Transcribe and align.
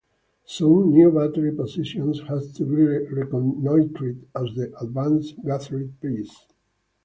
Soon 0.45 0.93
new 0.93 1.11
battery 1.11 1.51
positions 1.55 2.21
had 2.21 2.41
to 2.55 2.65
be 2.65 2.77
reconnoitred 3.13 4.27
as 4.35 4.55
the 4.55 4.75
advance 4.81 5.33
gathered 5.45 5.93
pace. 6.01 6.47